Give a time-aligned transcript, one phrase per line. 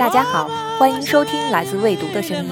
[0.00, 0.48] 大家好，
[0.78, 2.50] 欢迎收听来自未读的声音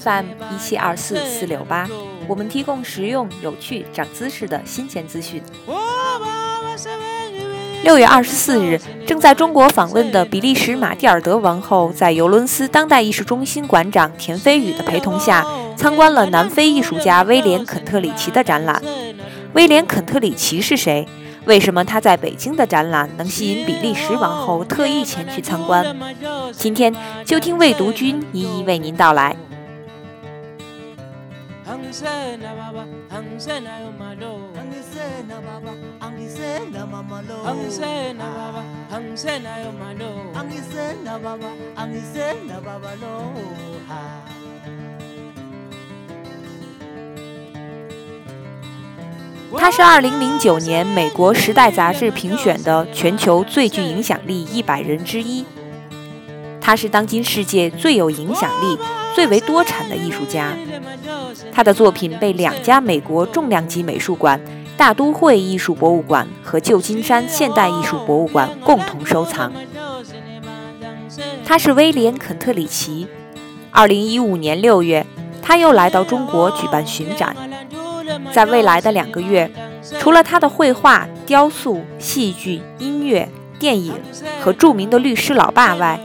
[0.00, 1.88] FM 一七二四四六八，
[2.26, 5.40] 我们提供实用、有趣、长姿势的新鲜资讯。
[7.84, 15.46] 六月二十四日，正在中国访问的比利时玛蒂尔德王后，在尤伦斯当代艺术中心馆长田飞宇的陪同下，
[15.76, 18.82] 参观了南非艺术家威廉·肯特里奇的展览。
[19.52, 21.06] 威廉·肯特里奇是谁？
[21.48, 25.96] 为什么他在北京的展览能吸引比利时王后特意前去参观？
[26.52, 29.34] 今天就听魏读君一一为您道来。
[49.56, 55.44] 他是2009年美国《时代》杂志评选的全球最具影响力一百人之一。
[56.60, 58.78] 他是当今世界最有影响力、
[59.14, 60.52] 最为多产的艺术家。
[61.52, 64.38] 他的作品被两家美国重量级美术馆——
[64.76, 69.50] 大都会艺术博物馆和旧金山现代艺术博物馆共同收藏。
[71.44, 73.06] 他是威廉·肯特里奇。
[73.72, 75.06] 2015年6月，
[75.40, 77.34] 他又来到中国举办巡展。
[78.32, 79.50] 在未来的两个月，
[79.98, 83.94] 除了他的绘画、雕塑、戏剧、音乐、电影
[84.40, 85.98] 和著名的律师老爸外，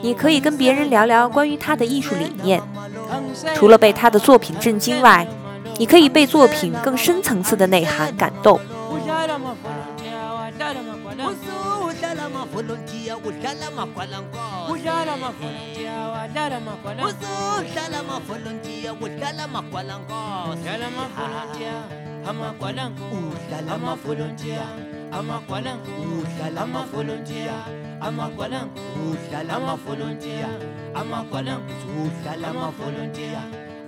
[0.00, 2.60] 你可以跟别人聊聊关于他的艺术理念。
[3.54, 5.26] 除了被他的作品震惊外，
[5.78, 8.60] 你可以被作品更深层次的内涵感动。
[12.24, 15.12] udlala amavolontiya udlala amagwalankosi udlala
[16.20, 16.56] udlala
[22.24, 23.72] amagwalankosi udlala
[26.64, 27.56] amavolontiya
[28.04, 30.48] amagwalankosi udlala amavolontiya.
[30.94, 33.42] Amagwalankosi udlala amavolontiya.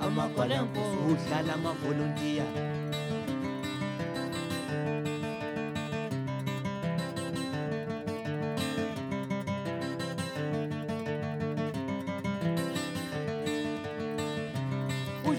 [0.07, 0.97] amagwalankosi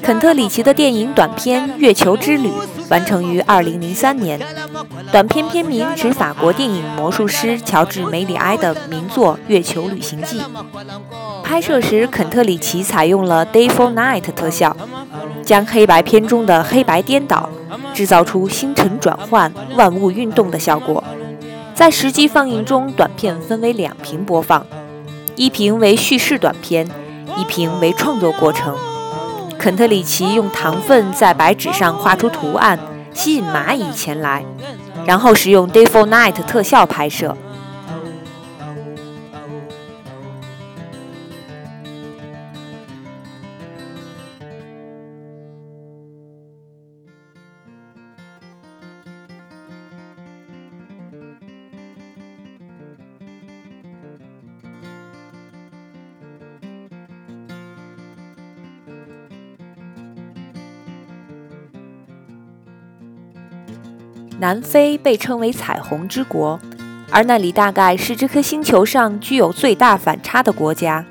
[0.07, 2.47] 肯特里奇的电影短片《月球之旅》
[2.89, 4.39] 完成于2003年。
[5.11, 10.39] 短片片名指法国电影魔术师乔治·梅里埃的名作《月球旅行记》。
[11.43, 14.77] 拍摄时，肯特里奇采用了 Day for Night 特效，
[15.43, 17.49] 将黑白片中的黑白颠倒，
[17.93, 21.03] 制造出星辰转换、万物运动的效果。
[21.75, 24.65] 在实际放映中，短片分为两屏播放，
[25.35, 26.87] 一屏为叙事短片，
[27.35, 28.73] 一屏为创作过程。
[29.59, 32.79] 肯特里奇用糖分在白纸上画出图案，
[33.13, 34.45] 吸引蚂蚁前来，
[35.05, 37.35] 然后使用 Day for Night 特效拍摄。
[64.39, 66.59] 南非被称为“彩虹之国”，
[67.09, 71.05] 而那里大概是这颗星球上具有最大反差的国家。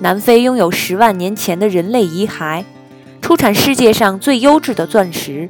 [0.00, 2.64] 南非拥有十万年前的人类遗骸，
[3.22, 5.48] 出产世界上最优质的钻石。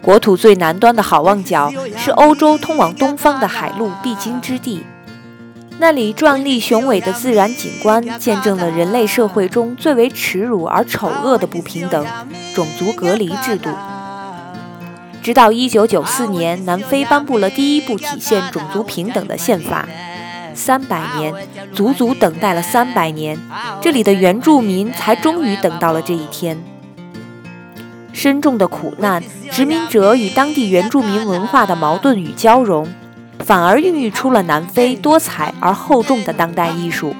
[0.00, 4.84] 国土最南端的好望角是欧洲通往东方的海路必经之地，
[5.80, 12.06] 那里壮丽雄伟的自然景观见证了人类社会中最为耻辱而丑恶的不平等——
[12.54, 13.70] 种族隔离制度。
[15.28, 19.86] 直到1994年，南非颁布了第一部体现种族平等的宪法。
[20.54, 21.34] 三百年，
[21.74, 23.38] 足足等待了三百年，
[23.82, 26.56] 这里的原住民才终于等到了这一天。
[28.14, 32.88] 深重的苦难，殖民者与当地原住民文化的矛盾与交融，
[33.40, 37.14] 反而孕育出了南非多彩而厚重的当代艺术。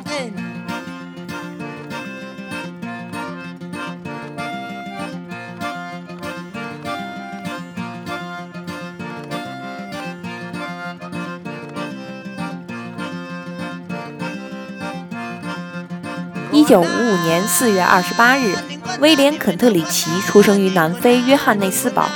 [16.69, 18.55] 九五五年四月二十八日，
[19.01, 22.07] 威廉·肯特里奇出生于南非约翰内斯堡。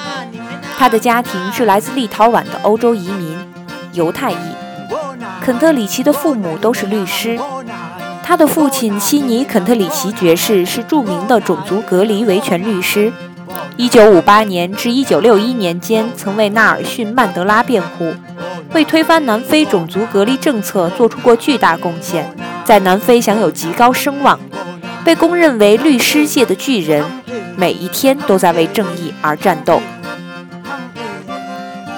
[0.79, 3.35] 他的家庭是来自立陶宛的欧洲移民，
[3.95, 4.37] 犹太裔。
[5.41, 7.41] 肯特里奇的父母都是律师。
[8.23, 13.11] 他的父亲悉尼·肯特里奇爵士是著名的种族隔离维权律师。
[13.79, 18.13] 一九五八年至一九六一年间，曾为纳尔逊·曼德拉辩护，
[18.75, 22.35] 为推翻南非种族隔离政策做出过巨大贡献。
[22.65, 24.39] 在南非享有极高声望，
[25.05, 27.05] 被公认为律师界的巨人，
[27.57, 29.81] 每一天都在为正义而战斗。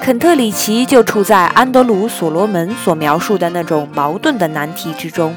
[0.00, 5.35] 肯特里奇就处在安德鲁·所罗门所描述的那种矛盾的难题之中。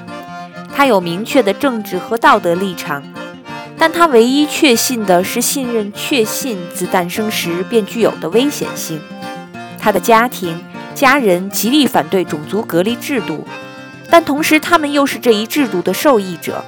[0.74, 3.04] 他有明确的政治和道德立场，
[3.78, 9.00] 但他唯一确信的是信任确信自诞生时便具有的危险性。
[9.80, 10.62] 他的家庭、
[10.98, 13.48] 家人极力反对种族隔离制度，
[14.10, 16.66] 但同时他们又是这一制度的受益者。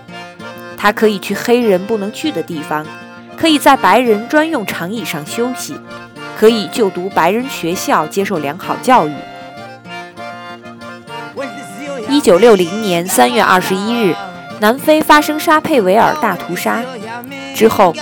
[0.78, 2.86] 他可以去黑人不能去的地方，
[3.36, 5.76] 可以在白人专用长椅上休息。
[6.38, 9.14] 可以就读白人学校，接受良好教育。
[12.08, 14.16] 一九六零年三月二十一日，
[14.60, 16.84] 南非发生沙佩维尔大屠杀
[17.56, 17.96] 之后，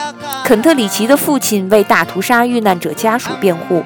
[0.44, 3.82] 肯特里奇的父亲为大屠杀遇难者家属辩护。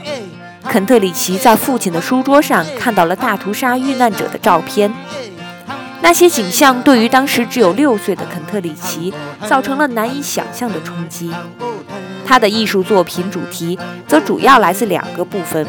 [0.63, 4.93] 肯特里奇在父亲的书桌上看到了大屠杀遇难者的照片，
[6.01, 9.13] 那些景象对于当时只有六岁的肯特里奇
[9.47, 11.31] 造成了难以想象的冲击。
[12.25, 13.77] 他的艺术作品主题
[14.07, 15.67] 则主要来自两个部分：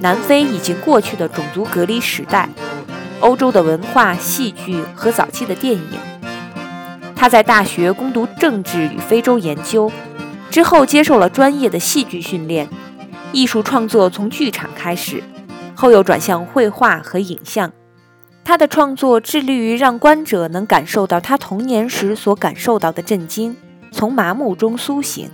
[0.00, 2.48] 南非已经过去的种族隔离时代，
[3.18, 5.98] 欧洲的文化、戏剧和早期的电影。
[7.16, 9.90] 他在大学攻读政治与非洲研究，
[10.50, 12.68] 之后接受了专业的戏剧训练。
[13.32, 15.22] 艺术创作从剧场开始，
[15.74, 17.72] 后又转向绘画和影像。
[18.44, 23.56] 他的创作致力于让观者能感受到他童年时所感受到的震惊，
[23.90, 25.30] 从麻木中苏醒。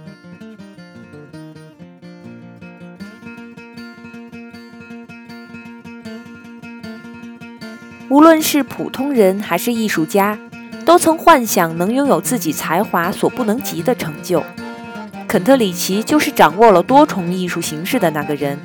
[8.11, 10.39] 无论是普通人还是艺术家，
[10.85, 14.43] 都曾幻想能拥有自己才华所不能及的成就。
[15.29, 18.59] 肯特里奇就是掌握了多重艺术形式的那个人。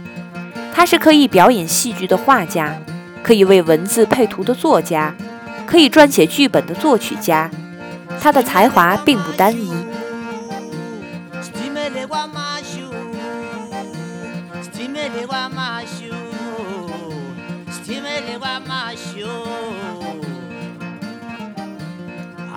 [0.73, 2.73] 他是可以表演戏剧的画家，
[3.21, 5.13] 可以为文字配图的作家，
[5.67, 7.51] 可以撰写剧本的作曲家。
[8.21, 9.71] 他的才华并不单一。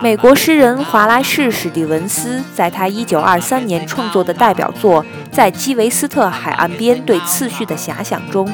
[0.03, 5.03] 美国诗人华莱士·史蒂文斯在他1923年创作的代表作
[5.33, 8.47] 《在基维斯特海岸边对次序的遐想》中，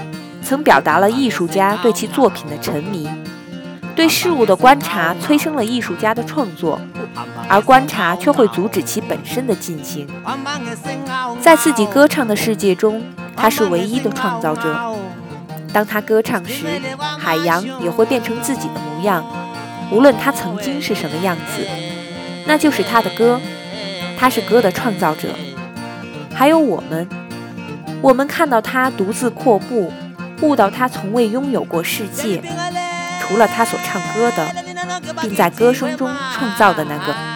[0.42, 3.08] 曾表达了艺术家对其作品的沉迷。
[3.96, 6.80] 对事物的观察催生了艺术家的创作，
[7.48, 10.06] 而观察却会阻止其本身的进行。
[11.40, 13.02] 在自己歌唱的世界中，
[13.36, 14.94] 他是唯一的创造者。
[15.72, 16.64] 当他歌唱时，
[17.18, 19.24] 海洋也会变成自己的模样。
[19.90, 21.66] 无论他曾经是什么样子，
[22.46, 23.40] 那就是他的歌。
[24.18, 25.30] 他是歌的创造者。
[26.32, 27.08] 还有我们，
[28.00, 29.92] 我们看到他独自阔步，
[30.40, 32.40] 悟到他从未拥有过世界，
[33.20, 34.54] 除了他所唱歌的，
[35.20, 37.31] 并在歌声中创造的那个。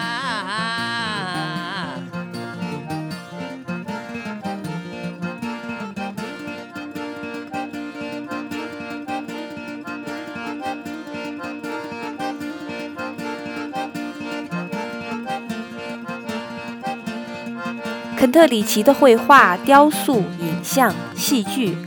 [18.17, 21.77] 肯特里奇的绘画、雕塑、影像、戏剧，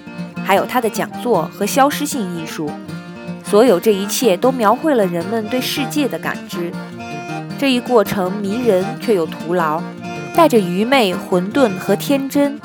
[0.44, 2.70] 还有他的讲座和消失性艺术，
[3.42, 6.70] 所有这一切都描绘了人们对世界的感知。
[7.58, 9.82] 这一过程迷人却又徒劳，
[10.32, 12.60] 带着愚昧、混沌和天真，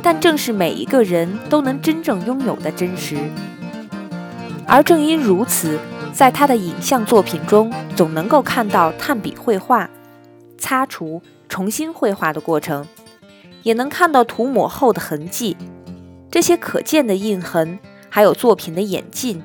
[0.00, 3.18] 但正是每一个人都能真正拥有的真实。
[4.64, 5.76] 而正因如此，
[6.12, 9.90] 在他的影像作品中，总能够看到炭笔绘画、
[10.56, 11.20] 擦除。
[11.52, 12.86] 重新绘画的过程，
[13.62, 15.54] 也能看到涂抹后的痕迹。
[16.30, 17.78] 这些可见的印痕，
[18.08, 19.42] 还有作品的演进，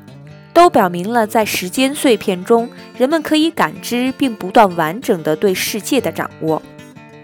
[0.54, 6.62] 都表明了在时间碎片中，人们可以感知并不断完整的对世界的掌握。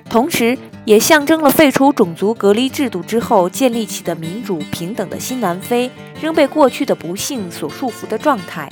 [0.09, 8.69] 同时，也象征了废除种族隔离制度之后建立起的民主平等的新南非，仍被过去的不幸所束缚的状态。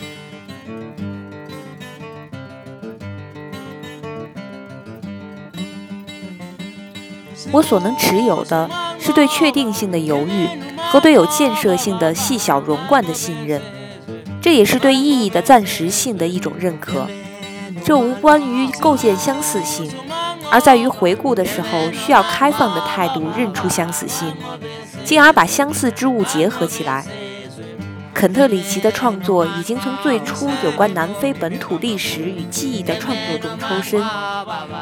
[7.52, 10.48] 我所能持有的是对确定性的犹豫
[10.90, 13.62] 和对有建设性的细小融贯的信任，
[14.42, 17.08] 这也是对意义的暂时性的一种认可。
[17.84, 19.92] 这无关于构建相似性，
[20.50, 24.34] 而在于回顾的时候需要开放的态度认出相似性，
[25.04, 27.06] 进而把相似之物结合起来。
[28.14, 34.04] 肯特里奇的创作已经从最初有关南非本土历史与记忆的创作中抽身，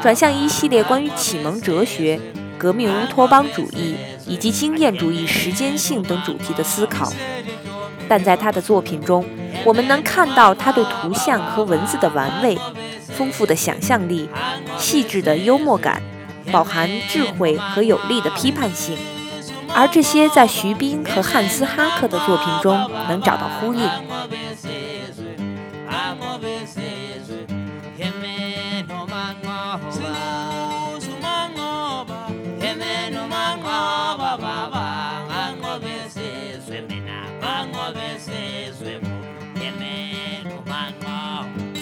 [0.02, 2.20] 转向一系列关于启蒙哲学。
[2.60, 7.10] 革命乌托邦主义以及经验主义、时间性等主题的思考，
[8.06, 9.24] 但在他的作品中，
[9.64, 12.58] 我们能看到他对图像和文字的玩味、
[13.08, 14.28] 丰富的想象力、
[14.76, 16.02] 细致的幽默感、
[16.52, 18.94] 饱含智慧和有力的批判性，
[19.74, 23.88] 而这些在徐冰和汉斯·哈克的作品中能找到呼应。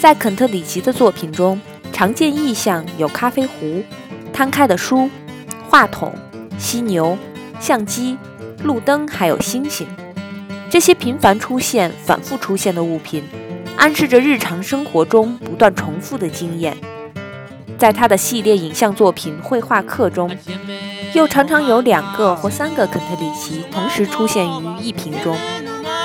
[0.01, 1.61] 在肯特里奇的作品中，
[1.93, 3.83] 常见意象有咖啡壶、
[4.33, 5.11] 摊开的书、
[5.69, 6.15] 话筒、
[6.57, 7.19] 犀牛、
[7.59, 8.17] 相机、
[8.63, 9.89] 路灯，还有星星。
[10.71, 13.25] 这些频繁出现、反复出现的物品，
[13.77, 16.77] 暗示着日常生活中不断重复的经验。
[17.77, 20.31] 在他的系列影像作品《绘画课》中，
[21.13, 25.37] 又常常有两个或三个肯特里奇同时出现于一屏中。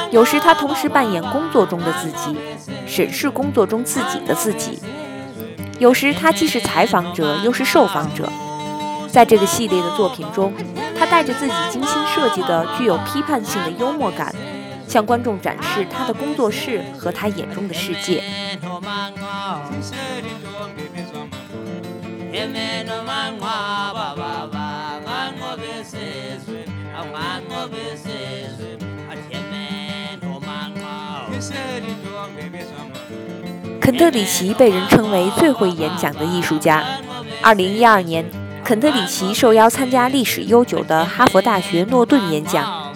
[0.10, 2.36] 有时他同时扮演工作中的自己，
[2.86, 4.80] 审视工作中自己的自己；
[5.80, 8.32] 有时他既是采访者又是受访者。
[9.10, 10.54] 在这个系列的作品中，
[10.98, 14.34] 他带着自己精心设计的具有批判性的幽默感，
[14.88, 18.24] 向观众展示他的工作室和他眼中的世界。
[33.84, 36.82] 肯特里奇被人称为最会演讲的艺术家。
[37.42, 38.26] 二零一二年，
[38.64, 42.94] 肯特里奇受邀参加历史悠久的哈佛大学诺顿演讲。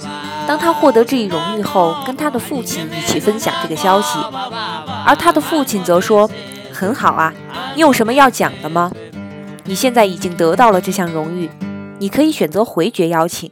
[0.48, 4.18] 当他获得这一荣誉后，跟他的父亲一起分享这个消息，
[5.06, 6.30] 而他的父亲则说
[6.72, 7.34] ：“很好啊，
[7.76, 8.90] 你有什么要讲的吗？
[9.66, 11.50] 你现在已经得到了这项荣誉，
[12.00, 13.52] 你可以选择回绝邀请。”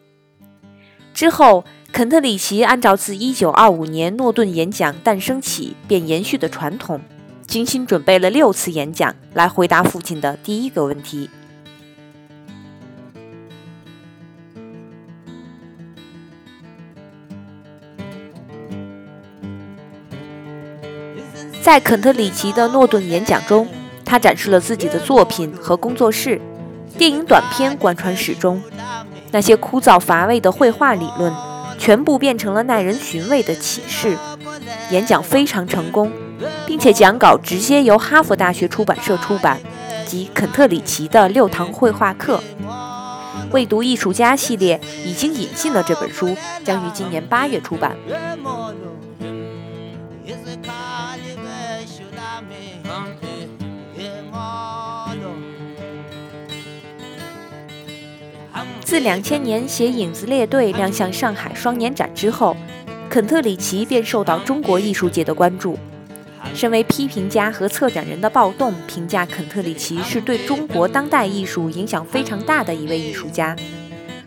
[1.13, 1.65] 之后。
[1.91, 6.99] 肯特里奇按照自1925年诺顿演讲诞生起便延续的传统，
[7.47, 11.29] 精心准备了六次演讲来回答父亲的第一个问题。
[21.61, 23.67] 在肯特里奇的诺顿演讲中，
[24.03, 26.39] 他展示了自己的作品和工作室，
[26.97, 28.61] 电影短片贯穿始终，
[29.31, 31.33] 那些枯燥乏味的绘画理论。
[31.77, 34.17] 全部变成了耐人寻味的启示。
[34.91, 36.09] 演讲非常成功，
[36.65, 39.59] 并且讲稿直接由哈佛大学出版社出版，
[40.05, 42.41] 即肯特里奇的六堂绘画课。
[43.51, 47.95] 未读艺术家系列已经引进了这本书，将于今年八月出版。
[58.83, 62.55] 自两千年写《影子列队》亮相上海双年展之后，
[63.09, 65.77] 肯特里奇便受到中国艺术界的关注。
[66.55, 73.55] 身为批评家和策展人的暴动评价肯特里奇是对中国当代艺术影响非常大的一位艺术家。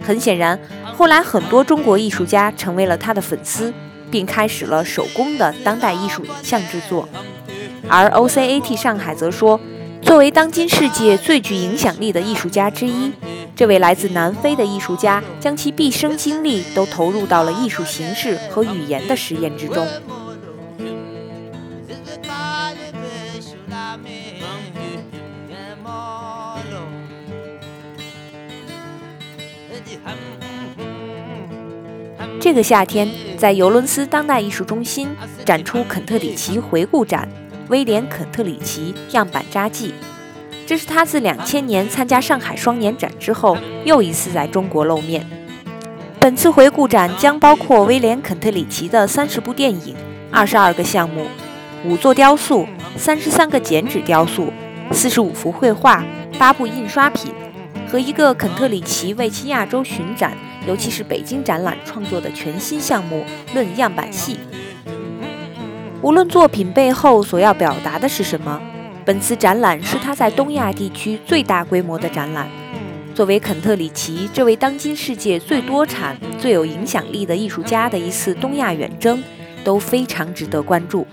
[0.00, 0.58] 很显然，
[0.96, 3.72] 后来很多中国艺术家成为了他的粉丝，
[4.10, 7.08] 并开始了手工的当代艺术影像制作。
[7.88, 9.60] 而 OCAT 上海则说，
[10.02, 13.12] 作为当今世界最具影响力的艺术家之一。
[13.56, 19.84] 这位来自南非的艺术家将其毕生精力都投入到了艺术形式和语言的实验之中。
[32.40, 35.08] 这个夏天，在尤伦斯当代艺术中心
[35.44, 37.28] 展出肯特里奇回顾展
[37.68, 39.88] 《威廉·肯特里奇样板札记》。
[40.64, 45.26] 这是他自两千年参加上海双年展之后又一次在中国露面。
[46.20, 49.96] 本次回顾展将包括威廉·肯特里奇的三十部电影、
[50.30, 51.26] 二十二个项目、
[51.84, 52.64] 五座雕塑、
[52.96, 54.52] 三十三个剪纸雕塑、
[54.92, 56.04] 四十五幅绘画、
[56.38, 57.32] 八部印刷品
[57.90, 60.36] 和一个肯特里奇为其亚洲巡展，
[60.68, 64.34] 尤其是北京展览创作的全新项目《论样板戏》。
[66.02, 68.60] 无论作品背后所要表达的是什么。
[69.02, 72.46] 本次展览是他在东亚地区最大规模的展览。
[73.14, 79.24] 作为肯特里奇这位当今世界最多产、最有影响力的艺术家的一次东亚远征，
[79.64, 81.06] 都非常值得关注。